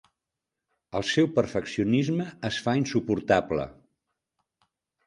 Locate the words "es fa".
2.51-2.77